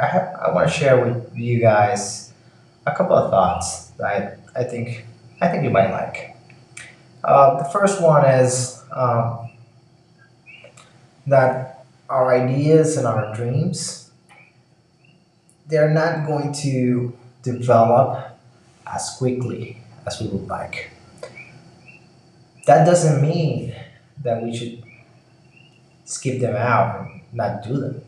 [0.00, 2.32] I I want to share with you guys
[2.86, 5.04] a couple of thoughts that I, I think
[5.40, 6.36] I think you might like.
[7.22, 9.50] Uh, the first one is um,
[11.26, 14.10] that our ideas and our dreams
[15.70, 18.36] they're not going to develop
[18.86, 20.90] as quickly as we would like.
[22.66, 23.74] That doesn't mean
[24.22, 24.82] that we should
[26.04, 28.02] skip them out and not do them.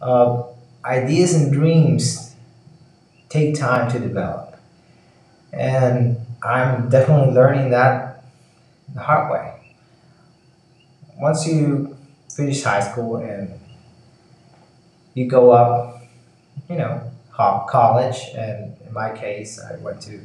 [0.00, 0.44] Uh,
[0.88, 2.34] ideas and dreams
[3.28, 4.56] take time to develop,
[5.52, 8.24] and I'm definitely learning that
[8.94, 9.74] the hard way.
[11.18, 11.96] Once you
[12.34, 13.52] finish high school and
[15.12, 16.02] you go up,
[16.70, 17.02] you know,
[17.36, 20.20] college, and in my case, I went to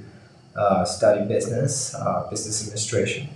[0.56, 3.28] uh, study business, uh, business administration,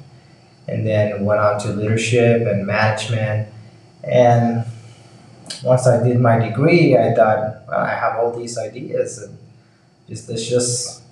[0.68, 3.49] and then went on to leadership and management.
[4.04, 4.66] And
[5.63, 9.37] once I did my degree, I thought I have all these ideas, and
[10.07, 11.03] just let's just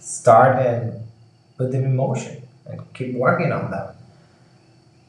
[0.00, 1.06] start and
[1.56, 3.94] put them in motion and keep working on them.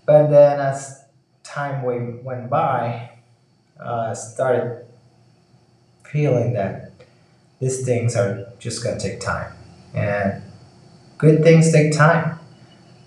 [0.05, 1.03] But then as
[1.43, 3.11] time went by,
[3.79, 4.85] uh, I started
[6.03, 6.91] feeling that
[7.59, 9.53] these things are just going to take time.
[9.93, 10.41] And
[11.17, 12.39] good things take time.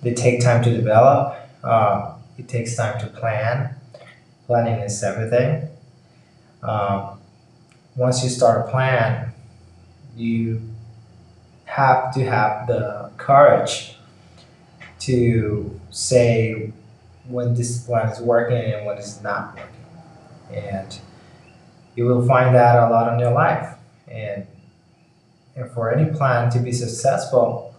[0.03, 1.37] They take time to develop.
[1.63, 3.75] Uh, it takes time to plan.
[4.47, 5.69] Planning is everything.
[6.63, 7.19] Um,
[7.97, 9.33] once you start a plan,
[10.17, 10.61] you
[11.65, 13.97] have to have the courage
[15.01, 16.73] to say
[17.29, 19.71] when this plan is working and when it's not working.
[20.53, 20.99] And
[21.95, 23.77] you will find that a lot in your life.
[24.09, 24.47] And,
[25.57, 27.75] and for any plan to be successful,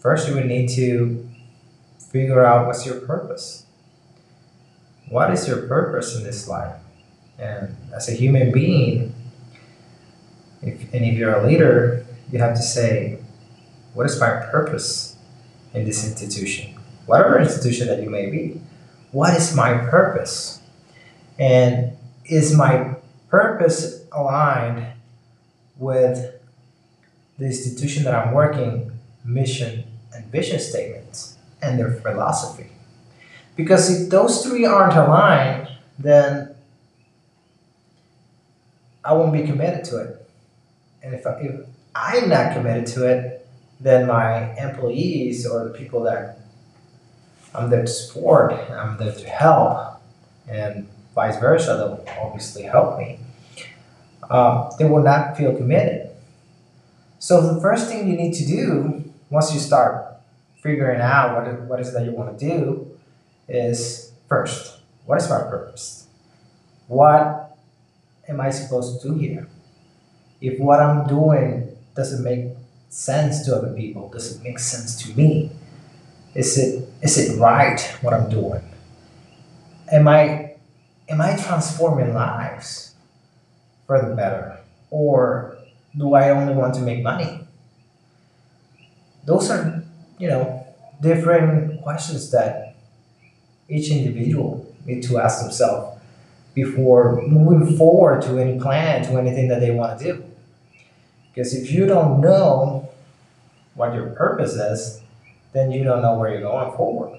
[0.00, 1.28] first you will need to
[2.10, 3.61] figure out what's your purpose.
[5.12, 6.74] What is your purpose in this life?
[7.38, 9.14] And as a human being,
[10.62, 13.18] if, and if you're a leader, you have to say,
[13.92, 15.18] what is my purpose
[15.74, 16.80] in this institution?
[17.04, 18.58] Whatever institution that you may be,
[19.10, 20.62] what is my purpose?
[21.38, 21.92] And
[22.24, 22.94] is my
[23.28, 24.86] purpose aligned
[25.76, 26.40] with
[27.36, 29.84] the institution that I'm working mission
[30.14, 32.70] and vision statements and their philosophy?
[33.56, 35.68] Because if those three aren't aligned,
[35.98, 36.54] then
[39.04, 40.28] I won't be committed to it.
[41.02, 43.46] And if, I, if I'm not committed to it,
[43.80, 46.38] then my employees or the people that
[47.54, 50.00] I'm there to support, I'm there to help,
[50.48, 53.18] and vice versa, they'll obviously help me.
[54.30, 56.10] Uh, they will not feel committed.
[57.18, 60.06] So the first thing you need to do once you start
[60.62, 62.91] figuring out what it, what is that you want to do
[63.48, 66.06] is first, what is my purpose?
[66.88, 67.56] What
[68.28, 69.48] am I supposed to do here?
[70.40, 72.56] If what I'm doing doesn't make
[72.88, 75.52] sense to other people, does it make sense to me?
[76.34, 78.62] Is it is it right what I'm doing?
[79.90, 80.56] Am I
[81.08, 82.94] am I transforming lives
[83.86, 84.58] for the better?
[84.90, 85.56] Or
[85.96, 87.46] do I only want to make money?
[89.24, 89.84] Those are,
[90.18, 90.66] you know,
[91.00, 92.71] different questions that
[93.72, 95.98] each individual need to ask themselves
[96.54, 100.24] before moving forward to any plan, to anything that they want to do.
[101.28, 102.90] Because if you don't know
[103.74, 105.00] what your purpose is,
[105.52, 107.18] then you don't know where you're going forward.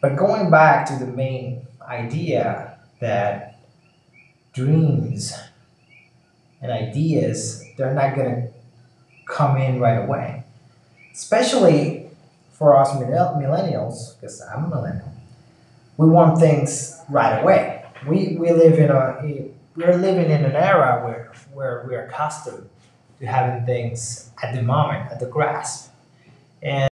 [0.00, 3.58] But going back to the main idea that
[4.54, 5.34] dreams
[6.62, 8.48] and ideas, they're not going to
[9.26, 10.44] come in right away.
[11.12, 11.95] Especially
[12.58, 15.12] for us millennials, because I'm a millennial,
[15.96, 17.84] we want things right away.
[18.06, 22.68] We, we live in a, we're living in an era where, where we're accustomed
[23.20, 25.92] to having things at the moment, at the grasp.
[26.62, 26.88] And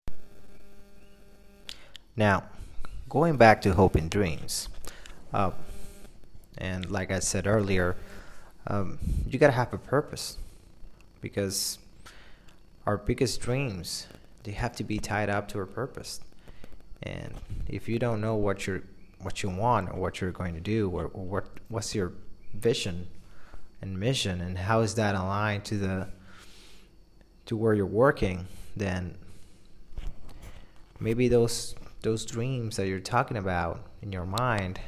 [2.16, 2.44] now,
[3.08, 4.68] going back to hope and dreams,
[5.32, 5.50] uh,
[6.56, 7.96] and like I said earlier,
[8.66, 10.36] um, you gotta have a purpose
[11.20, 11.78] because
[12.86, 14.06] our biggest dreams
[14.44, 16.20] they have to be tied up to a purpose.
[17.02, 17.34] And
[17.68, 18.82] if you don't know what you're
[19.22, 22.12] what you want or what you're going to do or, or what what's your
[22.54, 23.06] vision
[23.82, 26.08] and mission and how is that aligned to the
[27.44, 28.46] to where you're working
[28.76, 29.14] then
[30.98, 34.80] maybe those those dreams that you're talking about in your mind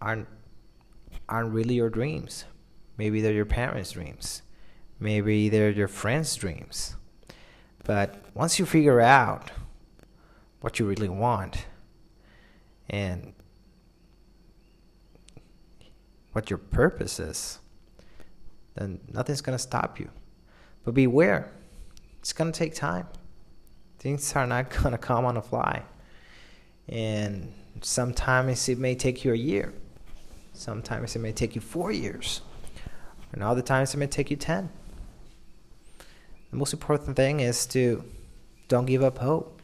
[0.00, 0.26] aren't
[1.28, 2.44] aren't really your dreams.
[2.96, 4.42] Maybe they're your parents dreams.
[5.00, 6.96] Maybe they're your friends dreams
[7.84, 9.50] but once you figure out
[10.60, 11.66] what you really want
[12.88, 13.34] and
[16.32, 17.58] what your purpose is,
[18.74, 20.10] then nothing's going to stop you.
[20.84, 21.50] But beware,
[22.18, 23.06] it's going to take time.
[23.98, 25.82] Things are not going to come on a fly.
[26.88, 27.52] And
[27.82, 29.72] sometimes it may take you a year.
[30.52, 32.40] Sometimes it may take you four years.
[33.32, 34.70] And other times it may take you 10.
[36.54, 38.04] The most important thing is to
[38.68, 39.60] don't give up hope.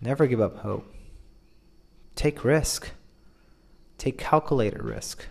[0.00, 0.90] Never give up hope.
[2.14, 2.92] Take risk.
[3.98, 5.26] Take calculated risk.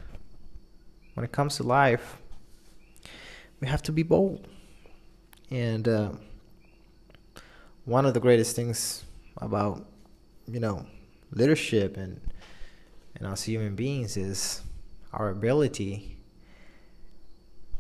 [1.15, 2.17] When it comes to life,
[3.59, 4.47] we have to be bold.
[5.49, 6.11] And uh,
[7.85, 9.03] one of the greatest things
[9.37, 9.83] about,
[10.47, 10.85] you know,
[11.31, 12.21] leadership and
[13.15, 14.61] and us human beings is
[15.11, 16.17] our ability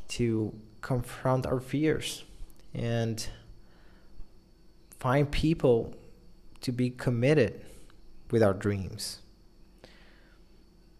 [0.07, 0.51] to
[0.85, 2.23] confront our fears
[2.71, 3.27] and
[4.99, 5.91] find people
[6.61, 7.59] to be committed
[8.29, 9.17] with our dreams.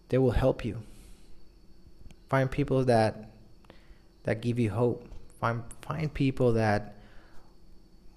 [0.08, 0.82] They will help you.
[2.28, 3.30] Find people that
[4.24, 5.06] that give you hope.
[5.40, 6.96] Find find people that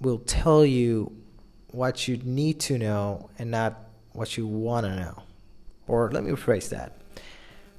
[0.01, 1.11] will tell you
[1.69, 3.77] what you need to know and not
[4.13, 5.21] what you want to know.
[5.87, 6.93] Or let me rephrase that.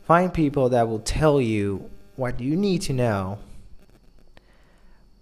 [0.07, 3.39] Find people that will tell you what you need to know,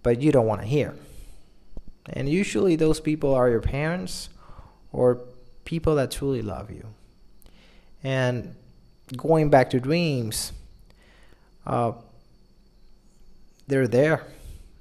[0.02, 0.94] but you don't want to hear.
[2.10, 4.30] And usually, those people are your parents
[4.92, 5.20] or
[5.64, 6.86] people that truly love you.
[8.02, 8.54] And
[9.16, 10.52] going back to dreams,
[11.66, 11.92] uh,
[13.66, 14.24] they're there.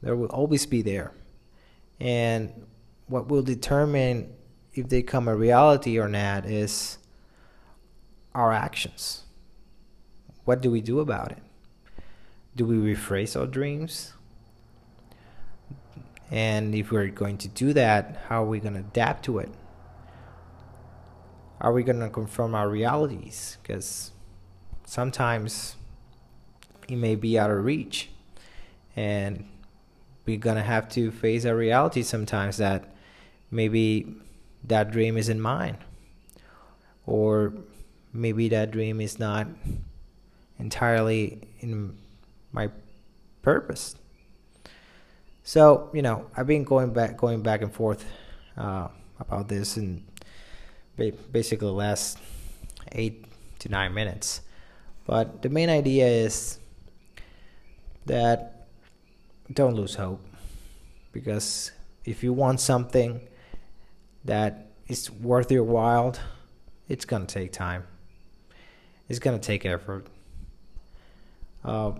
[0.01, 1.11] They will always be there.
[1.99, 2.65] And
[3.07, 4.33] what will determine
[4.73, 6.97] if they come a reality or not is
[8.33, 9.23] our actions.
[10.45, 11.39] What do we do about it?
[12.55, 14.13] Do we rephrase our dreams?
[16.29, 19.49] And if we're going to do that, how are we going to adapt to it?
[21.59, 23.57] Are we going to confirm our realities?
[23.61, 24.11] Because
[24.85, 25.75] sometimes
[26.87, 28.09] it may be out of reach.
[28.95, 29.47] And
[30.25, 32.93] we're going to have to face a reality sometimes that
[33.49, 34.15] maybe
[34.65, 35.77] that dream isn't mine.
[37.05, 37.53] Or
[38.11, 39.47] maybe that dream is not
[40.59, 41.97] entirely in
[42.51, 42.69] my
[43.41, 43.95] purpose.
[45.47, 48.03] So you know, I've been going back, going back and forth
[48.57, 50.03] uh, about this, and
[50.97, 52.17] basically the last
[52.91, 53.23] eight
[53.59, 54.41] to nine minutes.
[55.05, 56.59] But the main idea is
[58.07, 58.67] that
[59.53, 60.19] don't lose hope,
[61.13, 61.71] because
[62.03, 63.21] if you want something
[64.25, 66.13] that is worth your while,
[66.89, 67.85] it's gonna take time.
[69.07, 70.07] It's gonna take effort.
[71.63, 71.93] Uh,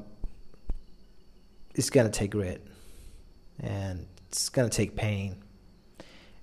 [1.76, 2.62] it's gonna take grit
[3.60, 5.36] and it's gonna take pain.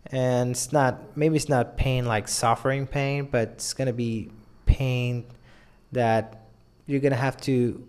[0.06, 4.30] And it's not maybe it's not pain like suffering pain, but it's gonna be
[4.66, 5.24] pain
[5.92, 6.46] that
[6.86, 7.86] you're gonna have to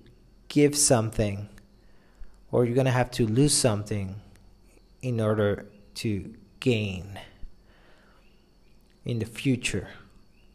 [0.48, 1.50] give something
[2.52, 4.22] or you're gonna have to lose something
[5.02, 7.20] in order to gain
[9.04, 9.90] in the future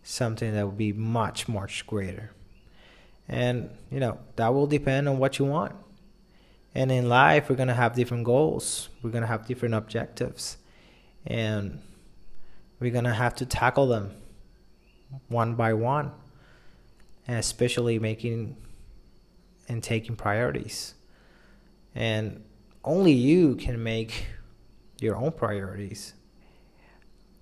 [0.02, 2.32] something that will be much much greater
[3.28, 5.74] and you know that will depend on what you want
[6.74, 10.56] and in life, we're going to have different goals, we're going to have different objectives,
[11.26, 11.80] and
[12.78, 14.12] we're going to have to tackle them
[15.28, 16.12] one by one,
[17.26, 18.56] and especially making
[19.68, 20.94] and taking priorities.
[21.94, 22.44] And
[22.84, 24.26] only you can make
[25.00, 26.14] your own priorities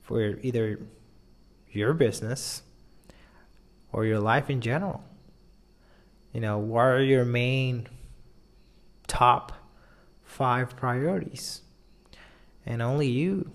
[0.02, 0.80] for either
[1.70, 2.62] your business
[3.92, 5.04] or your life in general.
[6.32, 7.88] You know, what are your main
[9.08, 9.52] top
[10.22, 11.62] five priorities.
[12.64, 13.50] And only you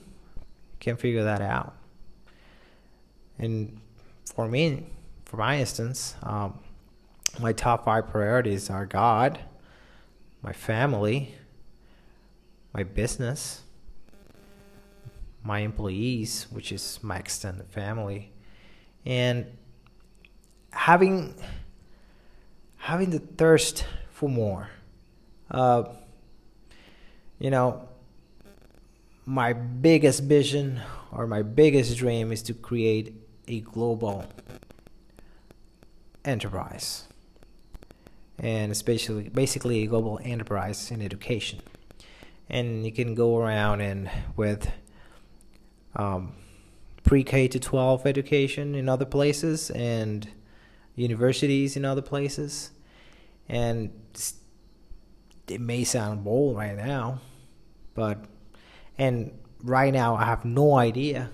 [0.79, 1.75] can figure that out.
[3.39, 3.79] And
[4.33, 4.87] for me,
[5.25, 6.59] for my instance, um,
[7.39, 9.39] my top five priorities are God,
[10.41, 11.35] my family,
[12.73, 13.61] my business,
[15.43, 18.31] my employees, which is my extended family,
[19.05, 19.45] and
[20.71, 21.35] having
[22.77, 24.69] having the thirst for more
[25.53, 25.83] uh,
[27.39, 27.87] you know,
[29.25, 30.81] my biggest vision
[31.11, 33.13] or my biggest dream is to create
[33.47, 34.25] a global
[36.25, 37.07] enterprise.
[38.39, 41.61] And especially basically a global enterprise in education.
[42.49, 44.69] And you can go around and with
[45.95, 46.33] um,
[47.03, 50.27] pre-k to 12 education in other places and
[50.95, 52.71] universities in other places.
[53.47, 53.91] And
[55.47, 57.19] it may sound bold right now,
[57.95, 58.23] but
[58.97, 59.31] and
[59.63, 61.29] right now I have no idea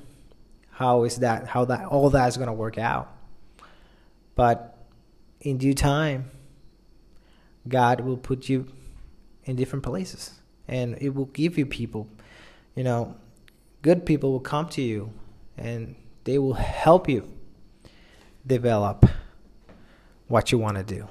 [0.72, 3.13] how is that how that all that is going to work out.
[4.36, 4.78] But
[5.42, 6.32] in due time,
[7.68, 8.68] God will put you
[9.46, 12.08] in different places and it will give you people.
[12.75, 13.16] You know,
[13.82, 15.12] good people will come to you
[15.58, 17.28] and they will help you
[18.46, 19.06] develop
[20.28, 21.08] what you want to do.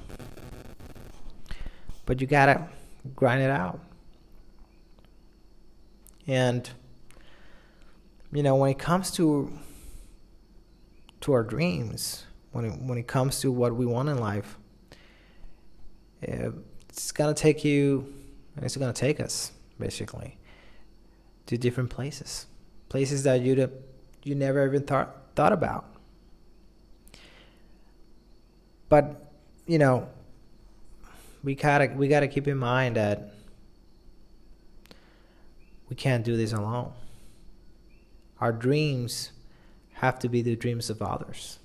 [2.05, 2.67] But you got to
[3.15, 3.79] grind it out.
[6.27, 6.69] And
[8.31, 9.51] you know, when it comes to
[11.21, 14.57] to our dreams, when it, when it comes to what we want in life,
[16.21, 18.13] it's gonna take you,
[18.55, 20.37] and it's gonna take us basically
[21.47, 22.45] to different places,
[22.89, 23.71] places that you
[24.23, 25.85] you never even thought thought about.
[28.89, 29.31] But
[29.65, 30.09] you know,
[31.43, 33.31] we gotta we gotta keep in mind that
[35.89, 36.93] we can't do this alone.
[38.39, 39.31] Our dreams
[39.93, 41.59] have to be the dreams of others.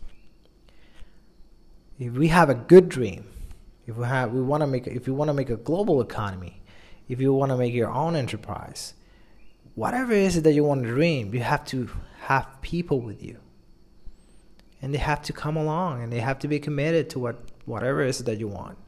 [1.98, 3.26] If we have a good dream,
[3.86, 6.62] if we have we want to make if you want to make a global economy,
[7.08, 8.94] if you want to make your own enterprise,
[9.74, 11.90] whatever it is that you want to dream, you have to
[12.22, 13.38] have people with you.
[14.80, 18.02] And they have to come along and they have to be committed to what whatever
[18.02, 18.78] it is that you want.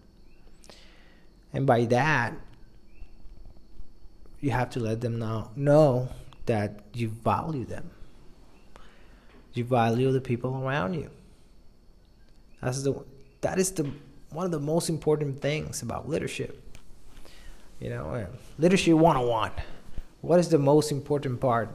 [1.56, 2.34] And by that,
[4.42, 6.10] you have to let them know know
[6.44, 7.90] that you value them.
[9.54, 11.08] You value the people around you.
[12.60, 13.02] That's the
[13.40, 13.90] that is the
[14.32, 16.62] one of the most important things about leadership.
[17.80, 18.26] You know,
[18.58, 19.52] leadership 101.
[20.20, 21.70] What is the most important part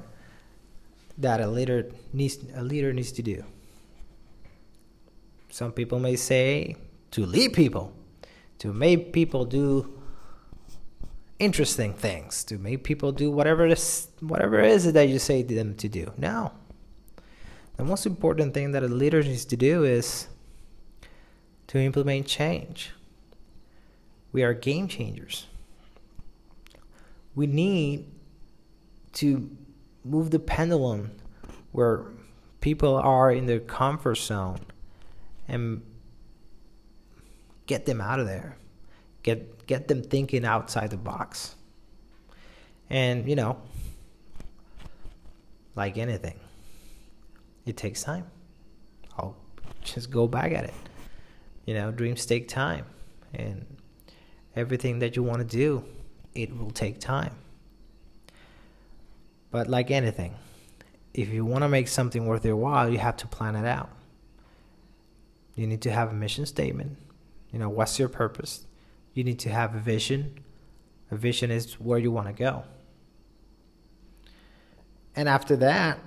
[1.17, 3.43] that a leader needs a leader needs to do?
[5.49, 6.75] Some people may say
[7.11, 7.93] to lead people,
[8.61, 9.91] to make people do
[11.39, 15.41] interesting things, to make people do whatever it is, whatever it is that you say
[15.41, 16.13] to them to do.
[16.15, 16.51] No.
[17.77, 20.27] The most important thing that a leader needs to do is
[21.69, 22.91] to implement change.
[24.31, 25.47] We are game changers.
[27.33, 28.05] We need
[29.13, 29.49] to
[30.05, 31.09] move the pendulum
[31.71, 32.03] where
[32.59, 34.59] people are in their comfort zone
[35.47, 35.81] and
[37.65, 38.57] get them out of there.
[39.23, 41.55] Get get them thinking outside the box.
[42.89, 43.61] And you know,
[45.75, 46.39] like anything,
[47.65, 48.25] it takes time.
[49.17, 49.35] I'll
[49.83, 50.73] just go back at it.
[51.65, 52.85] You know, dreams take time,
[53.33, 53.65] and
[54.55, 55.83] everything that you want to do,
[56.33, 57.35] it will take time.
[59.51, 60.35] But like anything,
[61.13, 63.89] if you want to make something worth your while, you have to plan it out.
[65.55, 66.97] You need to have a mission statement.
[67.51, 68.65] You know, what's your purpose?
[69.13, 70.39] You need to have a vision.
[71.09, 72.63] A vision is where you want to go.
[75.15, 75.99] And after that,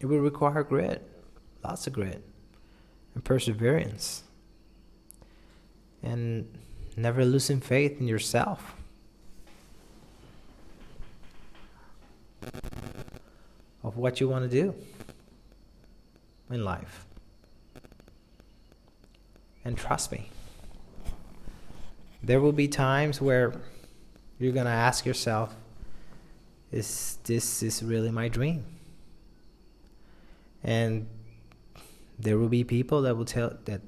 [0.00, 1.08] it will require grit,
[1.64, 2.22] lots of grit,
[3.14, 4.22] and perseverance,
[6.02, 6.46] and
[6.94, 8.74] never losing faith in yourself.
[13.82, 14.74] Of what you want to do
[16.50, 17.06] in life.
[19.64, 20.30] And trust me,
[22.22, 23.54] there will be times where
[24.38, 25.54] you're going to ask yourself,
[26.70, 28.64] is this is really my dream?
[30.62, 31.06] And
[32.18, 33.80] there will be people that will tell that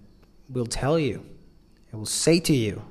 [0.49, 1.25] will tell you
[1.91, 2.83] and will say to you,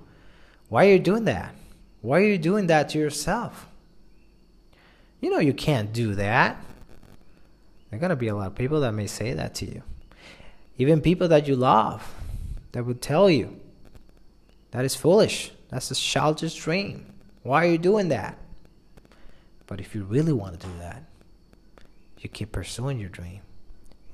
[0.69, 1.55] why are you doing that?
[2.01, 3.67] Why are you doing that to yourself?
[5.22, 6.57] You know you can't do that.
[7.95, 9.81] There are going to be a lot of people that may say that to you.
[10.77, 12.13] Even people that you love
[12.73, 13.59] that would tell you
[14.71, 15.51] that is foolish.
[15.69, 17.13] That's a childish dream.
[17.43, 18.37] Why are you doing that?
[19.67, 21.03] But if you really want to do that,
[22.19, 23.41] you keep pursuing your dream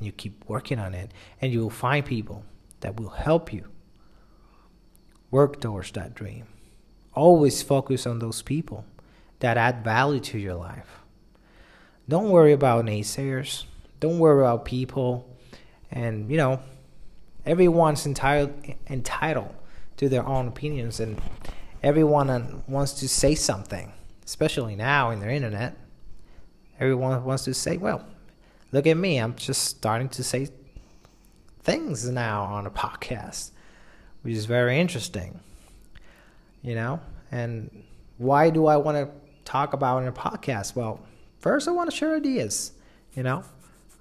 [0.01, 1.11] you keep working on it,
[1.41, 2.43] and you will find people
[2.79, 3.65] that will help you
[5.29, 6.45] work towards that dream.
[7.13, 8.85] Always focus on those people
[9.39, 10.99] that add value to your life.
[12.09, 13.65] Don't worry about naysayers.
[14.01, 15.29] Don't worry about people.
[15.91, 16.59] And, you know,
[17.45, 18.51] everyone's entitled
[18.87, 19.53] entitled
[19.97, 21.19] to their own opinions and
[21.81, 23.91] everyone wants to say something
[24.23, 25.75] especially now in the internet.
[26.79, 28.05] Everyone wants to say well
[28.71, 30.47] look at me i'm just starting to say
[31.61, 33.51] things now on a podcast
[34.21, 35.39] which is very interesting
[36.63, 36.99] you know?
[37.31, 37.83] And
[38.17, 39.09] why do i want to
[39.45, 40.75] talk about in a podcast?
[40.75, 40.99] Well
[41.39, 42.71] first i want to share ideas
[43.15, 43.43] you know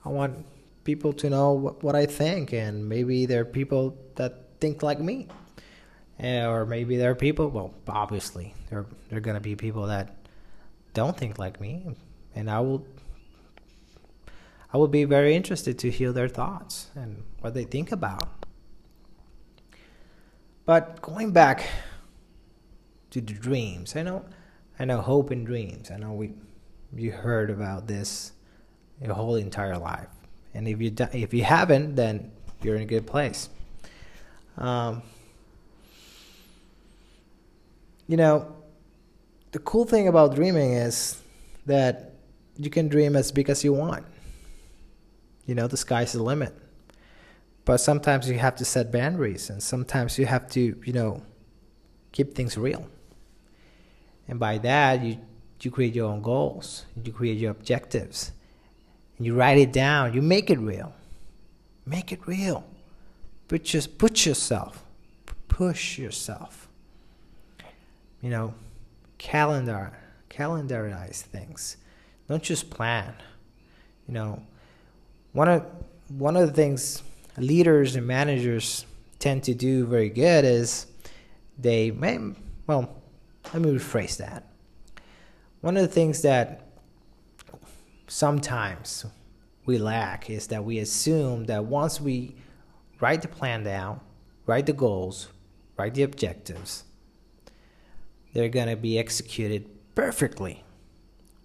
[0.05, 0.45] i want
[0.85, 5.01] people to know what, what I think, and maybe there are people that think like
[5.01, 5.29] me,
[6.19, 7.49] eh, or maybe there are people.
[7.49, 10.17] Well, obviously, there there are gonna be people that
[10.95, 11.97] don't think like me,
[12.35, 12.87] and I will.
[14.73, 18.29] I would be very interested to hear their thoughts and what they think about.
[20.65, 21.69] But going back
[23.11, 24.25] to the dreams, I know,
[24.79, 25.91] I know hope and dreams.
[25.91, 26.35] I know we,
[26.95, 28.31] you heard about this
[29.01, 30.09] your whole entire life,
[30.55, 32.31] and if you if you haven't, then
[32.63, 33.49] you're in a good place.
[34.59, 35.03] Um,
[38.07, 38.57] you know,
[39.53, 41.21] the cool thing about dreaming is
[41.67, 42.15] that
[42.57, 44.05] you can dream as big as you want.
[45.47, 46.55] You know, the sky's the limit.
[47.65, 51.23] But sometimes you have to set boundaries, and sometimes you have to, you know,
[52.13, 52.87] keep things real.
[54.29, 55.19] And by that, you
[55.61, 58.33] you create your own goals, you create your objectives,
[59.21, 60.15] you write it down.
[60.15, 60.95] You make it real.
[61.87, 62.65] Make it real.
[63.49, 64.83] But just put yourself,
[65.49, 66.69] push yourself.
[68.23, 68.55] You know,
[69.19, 69.93] calendar,
[70.31, 71.77] calendarize things.
[72.29, 73.15] Don't just plan.
[74.09, 74.43] You know,
[75.33, 75.67] one of
[76.09, 77.03] one of the things
[77.37, 78.87] leaders and managers
[79.19, 80.87] tend to do very good is
[81.59, 82.19] they may
[82.67, 83.03] well
[83.53, 84.47] let me rephrase that.
[85.61, 86.70] One of the things that
[88.11, 89.07] sometimes
[89.67, 92.35] we lack is that we assume that once we
[92.99, 94.01] write the plan down,
[94.47, 95.29] write the goals,
[95.79, 96.85] write the objectives,
[98.35, 100.65] they're going to be executed perfectly.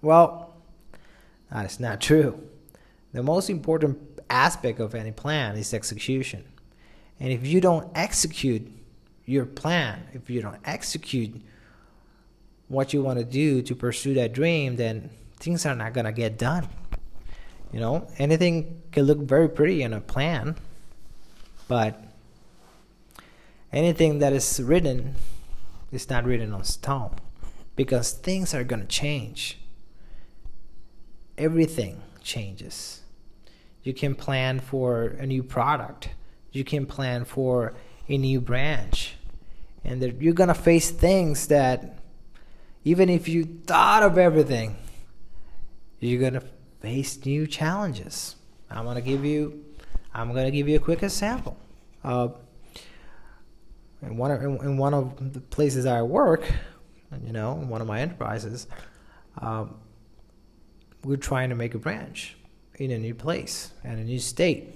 [0.02, 0.56] Well,
[1.52, 2.42] that is not true.
[3.14, 6.46] The most important aspect of any plan is execution.
[7.20, 8.68] And if you don't execute
[9.26, 11.42] your plan, if you don't execute
[12.68, 15.12] what you want to do to pursue that dream, then
[15.46, 16.68] things are not going to get done.
[17.72, 20.56] You know, anything can look very pretty in a plan,
[21.68, 22.02] but
[23.72, 25.14] anything that is written
[25.92, 27.14] is not written on stone
[27.76, 29.60] because things are going to change.
[31.38, 33.02] Everything changes.
[33.84, 36.10] You can plan for a new product,
[36.54, 37.76] you can plan for
[38.10, 39.14] a new branch,
[39.84, 42.00] and you're going to face things that
[42.84, 44.78] even if you thought of everything,
[46.00, 46.44] you're going to
[46.82, 48.36] face new challenges.
[48.70, 49.66] I'm going to give you
[50.16, 51.58] I'm going to give you a quick example.
[52.02, 52.30] Uh,
[54.02, 56.50] in one of, in, one of the places I work,
[57.26, 58.68] you know, in one of my enterprises,
[59.40, 59.76] um,
[61.04, 62.38] we're trying to make a branch
[62.76, 64.76] in a new place and a new state.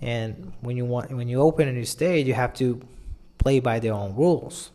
[0.00, 2.80] And when you want, when you open a new state, you have to
[3.38, 4.70] play by their own rules.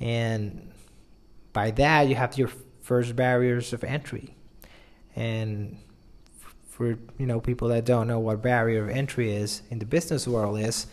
[0.00, 0.72] And
[1.52, 4.34] by that, you have your first barriers of entry.
[5.16, 5.78] And
[6.68, 10.26] for you know people that don't know what barrier of entry is in the business
[10.26, 10.86] world is,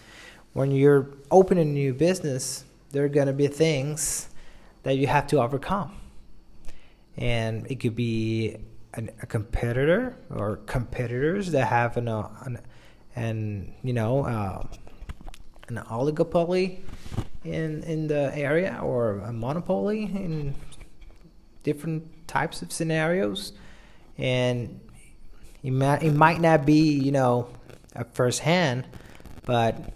[0.54, 4.30] when you're opening a new business, there are going to be things
[4.84, 5.96] that you have to overcome.
[7.18, 8.58] And it could be
[8.94, 12.60] an, a competitor or competitors that have an, an,
[13.16, 14.66] an you know, uh,
[15.68, 16.80] an oligopoly
[17.44, 20.56] in, in the area or a monopoly in
[21.64, 23.54] different types of scenarios.
[24.20, 24.80] And
[25.64, 27.50] it might, it might not be, you know,
[27.96, 28.86] at first hand,
[29.46, 29.94] but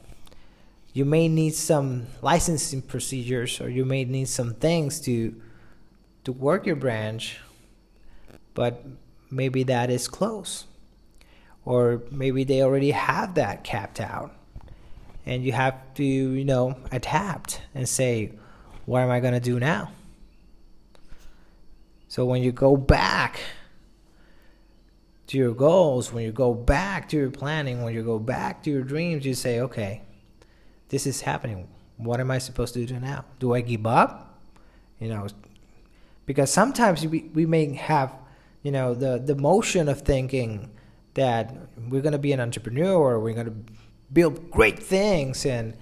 [0.93, 5.35] you may need some licensing procedures or you may need some things to
[6.23, 7.39] to work your branch
[8.53, 8.83] but
[9.29, 10.65] maybe that is close.
[11.65, 14.35] Or maybe they already have that capped out.
[15.25, 18.33] And you have to you know adapt and say
[18.85, 19.91] what am i going to do now?
[22.09, 23.39] So when you go back
[25.33, 28.71] to your goals when you go back to your planning when you go back to
[28.71, 30.01] your dreams you say okay
[30.93, 31.67] this is happening.
[31.97, 33.25] What am I supposed to do now?
[33.39, 34.39] Do I give up?
[34.99, 35.25] You know,
[36.27, 38.13] because sometimes we, we may have,
[38.61, 40.69] you know, the, the motion of thinking
[41.15, 41.51] that
[41.89, 43.73] we're going to be an entrepreneur or we're going to
[44.13, 45.75] build great things and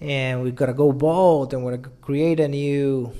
[0.00, 3.12] and we're going to go bold and we're going to create a new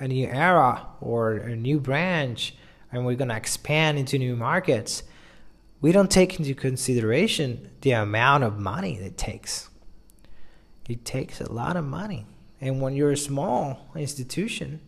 [0.00, 2.54] a new era or a new branch
[2.94, 5.02] and we're going to expand into new markets
[5.80, 9.68] we don't take into consideration the amount of money it takes
[10.88, 12.26] it takes a lot of money.
[12.60, 14.80] And when you're a small institution,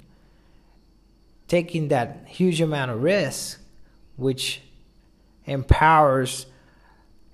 [1.49, 3.61] taking that huge amount of risk,
[4.17, 4.61] which
[5.45, 6.47] empowers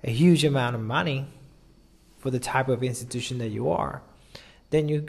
[0.03, 1.27] a huge amount of money
[2.19, 4.01] for the type of institution that you are,
[4.69, 5.07] then you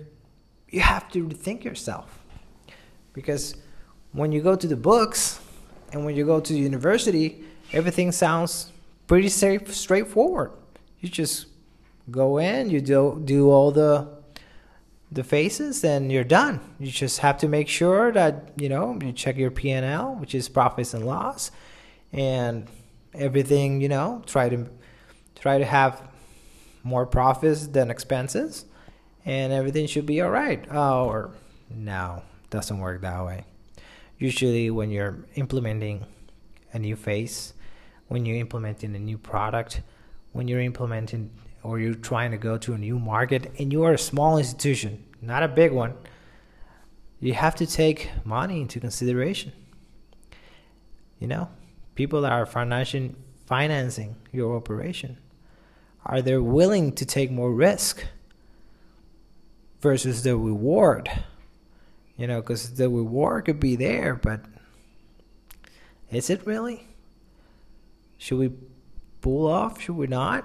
[0.68, 2.18] you have to rethink yourself.
[3.12, 3.57] Because
[4.12, 5.38] when you go to the books
[5.95, 8.73] and when you go to university, everything sounds
[9.07, 10.51] pretty safe, straightforward.
[11.01, 11.47] You just
[12.11, 14.09] go in, you do do all the
[15.13, 16.61] the faces, and you're done.
[16.81, 20.17] You just have to make sure that you know you check your P and L,
[20.17, 21.53] which is profits and loss,
[22.13, 22.67] and
[23.15, 24.67] everything, you know, try to
[25.37, 26.03] try to have
[26.83, 28.67] more profits than expenses
[29.25, 30.65] and everything should be all right.
[30.71, 31.31] Oh, or
[31.71, 33.45] no, doesn't work that way.
[34.25, 36.07] Usually when you're implementing
[36.73, 37.53] a new phase,
[38.09, 39.83] when you're implementing a new product,
[40.33, 41.31] when you're implementing
[41.63, 45.05] or you're trying to go to a new market and you are a small institution,
[45.21, 45.93] not a big one,
[47.21, 49.53] you have to take money into consideration.
[51.19, 51.51] You know,
[51.95, 55.19] people that are financing financing your operation
[56.07, 58.07] are they willing to take more risk
[59.83, 61.11] versus the reward?
[62.16, 64.40] You know, because the reward could be there, but
[66.11, 66.87] is it really?
[68.18, 68.53] Should we
[69.20, 69.81] pull off?
[69.81, 70.44] Should we not?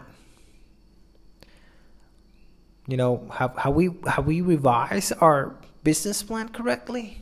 [2.88, 7.22] You know, have, have we have we revised our business plan correctly?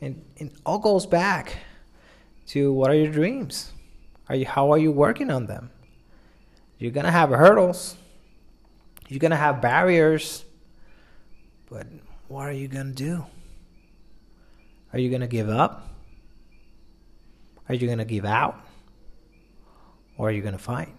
[0.00, 1.56] And it all goes back
[2.48, 3.72] to what are your dreams?
[4.28, 5.70] Are you how are you working on them?
[6.78, 7.96] You're gonna have hurdles.
[9.08, 10.44] You're gonna have barriers.
[11.70, 11.86] But
[12.26, 13.24] what are you gonna do?
[14.92, 15.88] Are you gonna give up?
[17.68, 18.58] Are you gonna give out?
[20.18, 20.92] Or are you gonna fight?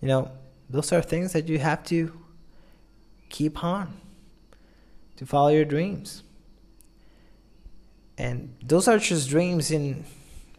[0.00, 0.30] You know,
[0.70, 2.18] those are things that you have to
[3.28, 4.00] keep on
[5.16, 6.22] to follow your dreams.
[8.16, 10.04] And those are just dreams in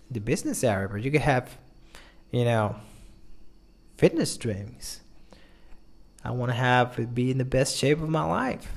[0.09, 1.57] the business area, but you could have,
[2.31, 2.75] you know,
[3.97, 5.01] fitness dreams.
[6.23, 8.71] I want to have be in the best shape of my life.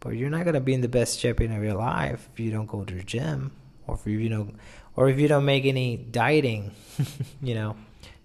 [0.00, 2.66] But you're not gonna be in the best shape of your life if you don't
[2.66, 3.52] go to the gym,
[3.86, 4.48] or if you know,
[4.96, 6.72] or if you don't make any dieting,
[7.42, 7.76] you know,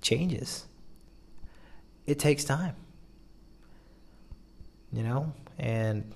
[0.02, 0.66] changes.
[2.06, 2.76] It takes time,
[4.92, 6.12] you know, and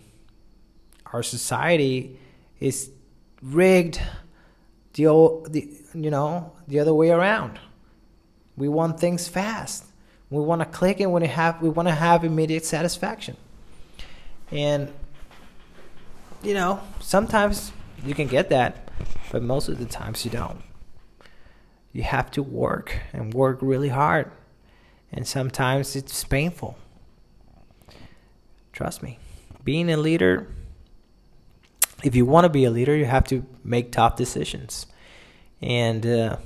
[1.13, 2.19] our society
[2.60, 2.89] is
[3.41, 4.02] rigged
[4.93, 7.60] the old, the you know the other way around.
[8.56, 9.86] We want things fast.
[10.34, 13.38] We want to click and when we have we want to have immediate satisfaction.
[14.52, 14.91] And
[16.41, 17.72] you know, sometimes
[18.06, 18.89] you can get that,
[19.32, 20.62] but most of the times you don't.
[21.91, 24.32] You have to work and work really hard.
[25.12, 26.78] And sometimes it's painful.
[28.72, 29.19] Trust me.
[29.63, 30.48] Being a leader
[32.04, 34.86] if you want to be a leader, you have to make tough decisions.
[35.62, 36.38] And uh,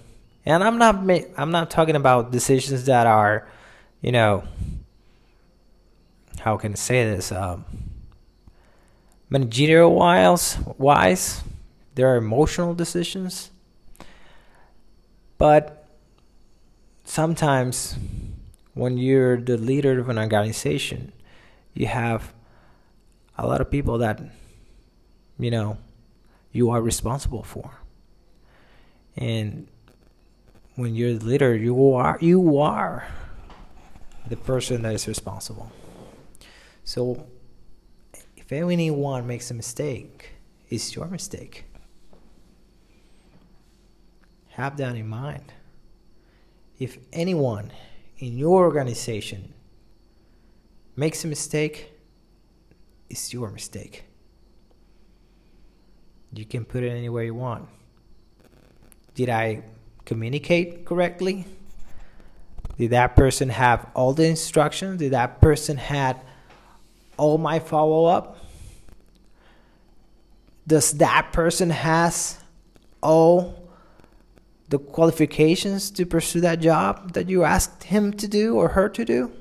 [0.45, 3.47] and I'm not ma- I'm not talking about decisions that are,
[4.01, 4.43] you know,
[6.39, 7.31] how can I say this?
[7.31, 7.65] Um,
[9.29, 11.43] managerial wise, wise,
[11.95, 13.51] there are emotional decisions,
[15.38, 15.88] but
[17.03, 17.95] sometimes
[18.73, 21.12] when you're the leader of an organization,
[21.73, 22.33] you have
[23.38, 24.19] a lot of people that
[25.39, 25.77] you know,
[26.51, 27.71] you are responsible for.
[29.15, 29.67] And
[30.75, 33.07] when you're the leader, you are you are
[34.29, 35.71] the person that is responsible.
[36.83, 37.25] So
[38.35, 40.31] if anyone makes a mistake,
[40.69, 41.65] it's your mistake.
[44.49, 45.53] Have that in mind.
[46.79, 47.71] If anyone
[48.19, 49.53] in your organization
[50.95, 51.91] makes a mistake,
[53.09, 54.03] it's your mistake.
[56.33, 57.67] You can put it anywhere you want.
[59.15, 59.63] Did I
[60.05, 61.45] communicate correctly?
[62.77, 64.99] Did that person have all the instructions?
[64.99, 66.19] Did that person had
[67.17, 68.37] all my follow up?
[70.67, 72.37] Does that person has
[73.01, 73.69] all
[74.69, 79.05] the qualifications to pursue that job that you asked him to do or her to
[79.05, 79.31] do?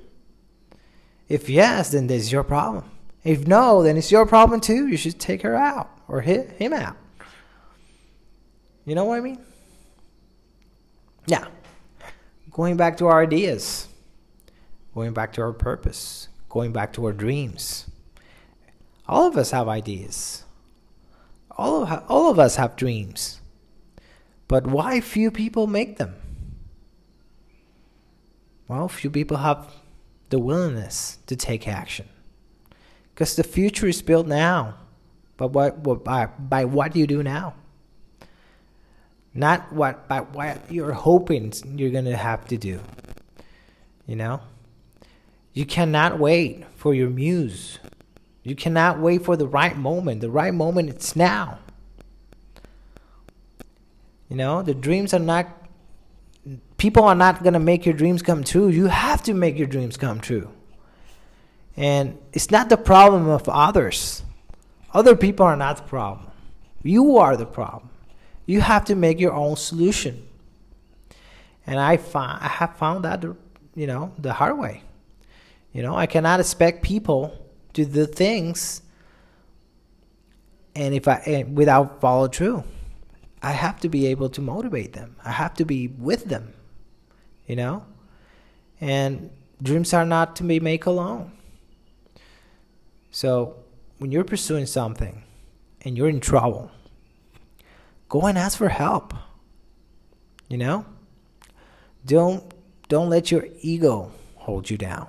[1.29, 2.85] If yes, then this is your problem.
[3.25, 4.87] If no, then it's your problem too.
[4.87, 6.96] You should take her out or hit him out.
[8.85, 9.40] You know what I mean?
[11.27, 11.49] Yeah.
[12.57, 13.87] Going back to our ideas,
[14.95, 17.85] going back to our purpose, going back to our dreams.
[19.07, 20.42] All of us have ideas.
[21.51, 23.42] All of, all of us have dreams.
[24.49, 26.14] But why few people make them?
[28.69, 29.71] Well, few people have
[30.31, 32.09] the willingness to take action.
[33.12, 34.77] Because the future is built now.
[35.37, 37.53] But what, by, by what you do now?
[39.37, 42.81] Not what but what you're hoping you're gonna have to do.
[44.07, 44.40] You know?
[45.53, 47.79] You cannot wait for your muse.
[48.42, 50.20] You cannot wait for the right moment.
[50.20, 51.59] The right moment it's now.
[54.29, 55.66] You know, the dreams are not
[56.77, 58.68] people are not going to make your dreams come true.
[58.68, 60.51] You have to make your dreams come true.
[61.77, 64.22] And it's not the problem of others.
[64.94, 66.31] Other people are not the problem.
[66.83, 67.90] You are the problem.
[68.47, 70.27] You have to make your own solution.
[71.67, 73.25] And I find I have found that
[73.75, 74.83] you know the hard way.
[75.73, 77.37] You know, I cannot expect people
[77.75, 78.81] to do things
[80.75, 82.65] and if I and without follow through.
[83.43, 85.17] I have to be able to motivate them.
[85.25, 86.55] I have to be with them.
[87.47, 87.85] You know?
[88.81, 89.31] And
[89.63, 91.33] dreams are not to be made alone.
[93.11, 93.57] So
[93.99, 95.23] when you're pursuing something
[95.83, 96.71] and you're in trouble,
[98.09, 99.14] go and ask for help.
[100.49, 100.87] You know?
[102.05, 102.45] Don't
[102.88, 105.09] don't let your ego hold you down.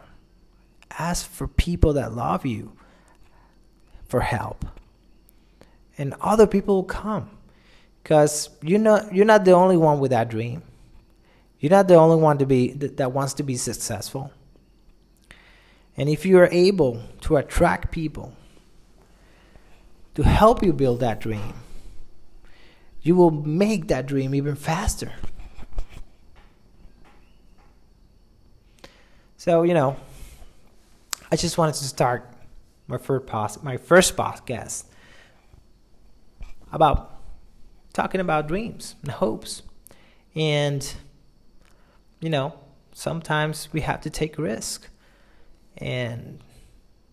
[0.97, 2.71] Ask for people that love you
[4.07, 4.65] for help.
[5.97, 7.29] And other people will come.
[8.01, 10.63] Because you're not you're not the only one with that dream.
[11.59, 14.31] You're not the only one to be that wants to be successful.
[15.95, 18.33] And if you are able to attract people
[20.13, 21.53] to help you build that dream,
[23.07, 25.13] you will make that dream even faster.
[29.37, 29.95] So, you know,
[31.31, 32.29] I just wanted to start
[32.87, 34.83] my first pos- my first podcast
[36.71, 37.17] about
[37.93, 39.61] talking about dreams and hopes.
[40.35, 40.93] And
[42.19, 42.59] you know,
[42.91, 44.89] sometimes we have to take risk.
[45.77, 46.39] And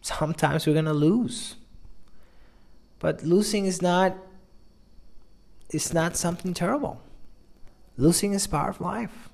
[0.01, 1.55] sometimes we're going to lose.
[2.99, 4.17] But losing is not
[5.75, 7.01] it's not something terrible.
[7.97, 9.29] Losing is part of life.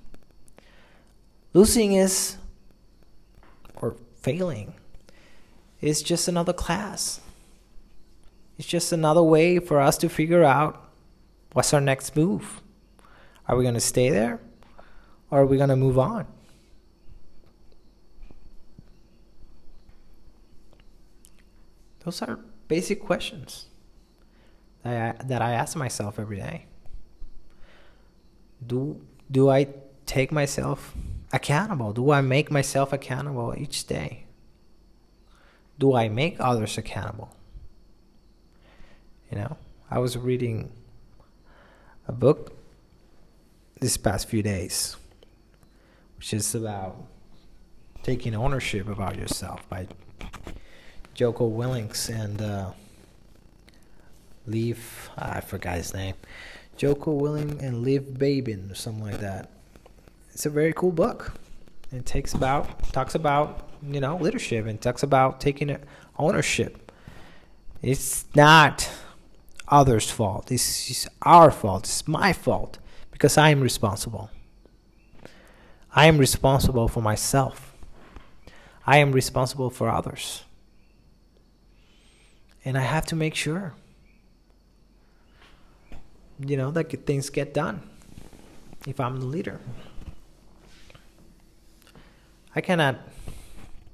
[1.53, 2.37] Losing is
[3.77, 4.75] or failing
[5.81, 7.21] is just another class.
[8.59, 10.91] It's just another way for us to figure out
[11.53, 12.61] what's our next move.
[13.47, 14.41] Are we going to stay there
[15.31, 16.27] or are we going to move on?
[22.05, 23.67] Those are basic questions
[24.83, 26.67] that I, that I ask myself every day.
[28.67, 29.69] Do, do I
[30.07, 30.95] take myself
[31.33, 31.93] accountable?
[31.93, 34.25] Do I make myself accountable each day?
[35.79, 37.35] Do I make others accountable?
[39.31, 39.57] You know,
[39.91, 40.73] I was reading
[42.07, 42.57] a book
[43.81, 44.97] this past few days,
[46.17, 46.97] which is about
[48.03, 49.87] taking ownership about yourself by
[51.15, 52.73] Jocko Willink and uh,
[54.47, 56.15] Leif, I forgot his name,
[56.77, 59.51] Jocko Willink and Leif Babin or something like that
[60.41, 61.35] it's a very cool book.
[61.93, 65.77] It takes about talks about you know leadership and talks about taking
[66.19, 66.91] ownership.
[67.83, 68.91] It's not
[69.69, 70.47] others' fault.
[70.47, 71.85] This is our fault.
[71.85, 72.79] It's my fault
[73.11, 74.31] because I am responsible.
[75.95, 77.75] I am responsible for myself.
[78.87, 80.45] I am responsible for others.
[82.65, 83.75] And I have to make sure,
[86.47, 87.83] you know, that things get done
[88.87, 89.61] if I'm the leader.
[92.55, 92.99] I cannot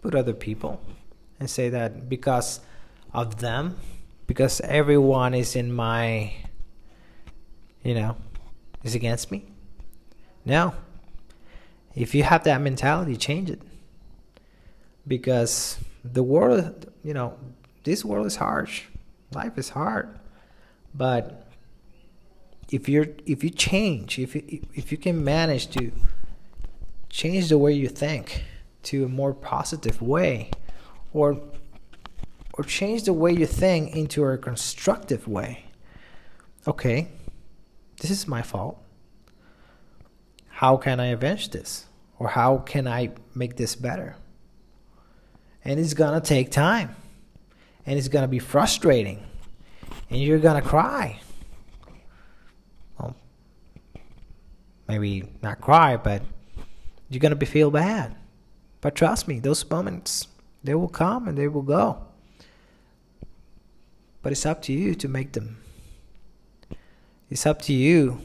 [0.03, 0.81] put other people
[1.39, 2.61] and say that because
[3.13, 3.77] of them,
[4.27, 6.33] because everyone is in my,
[7.83, 8.17] you know,
[8.83, 9.47] is against me.
[10.45, 10.75] No.
[11.95, 13.61] If you have that mentality, change it.
[15.07, 17.39] Because the world, you know,
[17.85, 18.85] this world is harsh.
[19.33, 20.19] Life is hard.
[20.95, 21.46] But
[22.71, 25.93] if you're if you change, if you, if you can manage to
[27.09, 28.45] change the way you think
[28.85, 30.51] to a more positive way
[31.13, 31.41] or
[32.55, 35.65] or change the way you think into a constructive way.
[36.67, 37.09] Okay,
[38.01, 38.79] this is my fault.
[40.49, 41.87] How can I avenge this?
[42.19, 44.17] Or how can I make this better?
[45.65, 46.97] And it's gonna take time.
[47.85, 49.23] And it's gonna be frustrating.
[50.09, 51.21] And you're gonna cry.
[54.89, 56.23] Maybe not cry, but
[57.09, 58.17] you're going to be feel bad.
[58.81, 60.29] But trust me, those moments,
[60.63, 62.03] they will come and they will go.
[64.23, 65.59] But it's up to you to make them.
[67.31, 68.21] It's up to you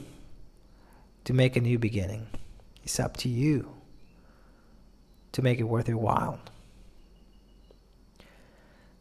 [1.24, 2.26] to make a new beginning.
[2.84, 3.72] It's up to you
[5.32, 6.40] to make it worth your while.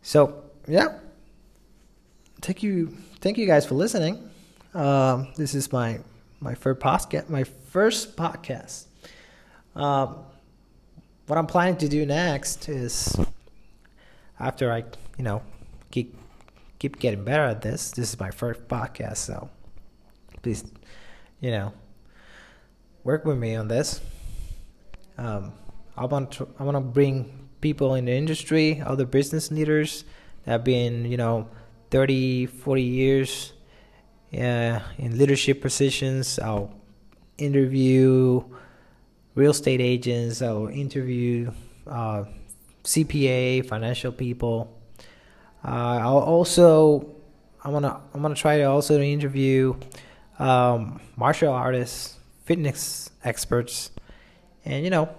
[0.01, 0.99] So, yeah.
[2.41, 4.29] Thank you, thank you guys for listening.
[4.73, 5.99] Um, this is my
[6.41, 7.29] my first podcast.
[7.29, 8.85] My first podcast.
[9.75, 10.17] Um,
[11.27, 13.15] what I'm planning to do next is
[14.39, 14.83] after I,
[15.17, 15.43] you know,
[15.91, 16.17] keep
[16.79, 17.91] keep getting better at this.
[17.91, 19.49] This is my first podcast, so
[20.41, 20.65] please,
[21.39, 21.73] you know,
[23.03, 24.01] work with me on this.
[25.17, 25.53] Um,
[25.95, 30.03] I want to I want to bring people in the industry, other business leaders
[30.43, 31.47] that have been, you know,
[31.91, 33.53] 30, 40 years
[34.33, 36.39] uh, in leadership positions.
[36.39, 36.73] I'll
[37.37, 38.43] interview
[39.35, 40.41] real estate agents.
[40.41, 41.51] I'll interview
[41.87, 42.25] uh,
[42.83, 44.77] CPA, financial people.
[45.63, 47.15] Uh, I'll also
[47.63, 49.75] I'm gonna I'm gonna try to also interview
[50.39, 53.91] um, martial artists, fitness experts,
[54.65, 55.09] and you know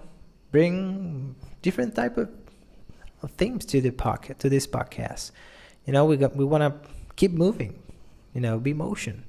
[0.51, 2.29] bring different type of,
[3.21, 5.31] of themes to the podcast to this podcast.
[5.85, 7.82] You know we got we want to keep moving.
[8.33, 9.23] You know, BeMotion.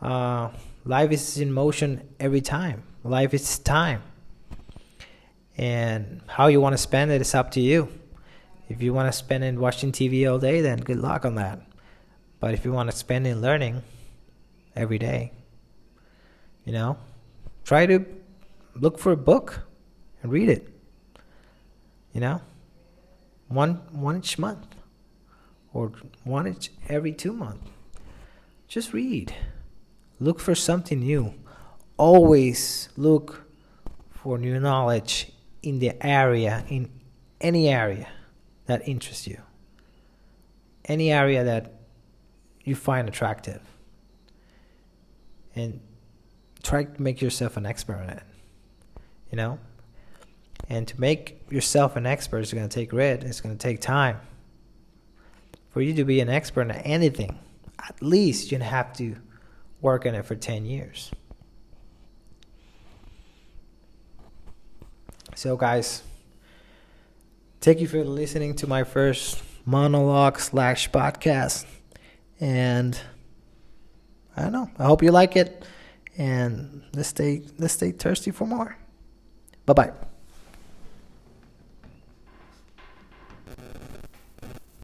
[0.00, 0.50] Uh,
[0.84, 2.82] life is in motion every time.
[3.04, 4.02] Life is time.
[5.56, 7.88] And how you want to spend it is up to you.
[8.68, 11.60] If you want to spend it watching TV all day, then good luck on that.
[12.40, 13.82] But if you want to spend it learning
[14.74, 15.32] every day,
[16.64, 16.96] you know,
[17.64, 18.04] try to
[18.74, 19.60] look for a book
[20.22, 20.68] and read it.
[22.12, 22.40] You know,
[23.48, 24.66] one one each month,
[25.72, 25.92] or
[26.24, 27.68] one each every two months.
[28.72, 29.34] Just read.
[30.18, 31.34] Look for something new.
[31.98, 33.44] Always look
[34.08, 35.30] for new knowledge
[35.62, 36.90] in the area, in
[37.38, 38.08] any area
[38.64, 39.42] that interests you,
[40.86, 41.74] any area that
[42.64, 43.60] you find attractive,
[45.54, 45.78] and
[46.62, 48.22] try to make yourself an expert in it.
[49.30, 49.58] You know?
[50.70, 53.82] And to make yourself an expert is going to take grit, it's going to take
[53.82, 54.18] time.
[55.68, 57.38] For you to be an expert in anything,
[57.88, 59.16] at least you have to
[59.80, 61.10] work on it for 10 years.
[65.34, 66.02] So, guys,
[67.60, 71.64] thank you for listening to my first monologue slash podcast.
[72.38, 72.98] And
[74.36, 74.70] I don't know.
[74.78, 75.64] I hope you like it.
[76.18, 78.76] And let's stay let's stay thirsty for more.
[79.64, 80.11] Bye bye.